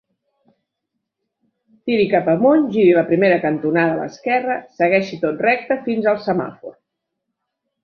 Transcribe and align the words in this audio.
Tiri 1.89 2.07
cap 2.13 2.31
amunt, 2.35 2.63
giri 2.77 2.95
a 2.95 2.97
la 3.01 3.05
primera 3.11 3.37
cantonada 3.45 3.93
a 3.99 4.01
l'esquerra, 4.01 4.57
segueixi 4.81 5.23
tot 5.27 5.47
recte 5.49 5.81
fins 5.87 6.11
al 6.15 6.21
semàfor. 6.27 6.77